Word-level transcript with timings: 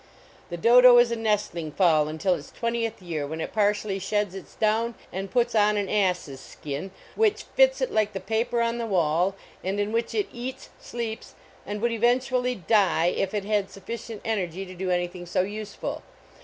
The 0.49 0.57
Dodo 0.57 0.97
is 0.97 1.11
a 1.11 1.15
nestling 1.15 1.71
fowl 1.71 2.07
until 2.07 2.33
its 2.33 2.49
twen 2.49 2.73
tieth 2.73 3.03
year, 3.03 3.27
when 3.27 3.39
it 3.39 3.53
partially 3.53 3.99
sheds 3.99 4.33
its 4.33 4.55
down 4.55 4.95
and 5.13 5.29
puts 5.29 5.53
on 5.53 5.77
an 5.77 5.87
ass 5.89 6.27
s 6.27 6.39
skin, 6.39 6.89
which 7.13 7.43
fits 7.53 7.81
it 7.81 7.91
like 7.91 8.13
the 8.13 8.19
paper 8.19 8.61
on 8.63 8.79
the 8.79 8.87
wall, 8.87 9.35
and 9.63 9.79
in 9.79 9.91
which 9.91 10.15
it 10.15 10.27
eats, 10.33 10.69
sleeps, 10.79 11.35
and 11.67 11.83
would 11.83 11.91
eventually 11.91 12.55
die 12.55 13.13
if 13.15 13.35
it 13.35 13.45
had 13.45 13.67
suffi 13.67 13.93
cient 13.93 14.21
energy 14.25 14.65
to 14.65 14.73
do 14.73 14.89
anything 14.89 15.27
so 15.27 15.41
useful. 15.43 16.01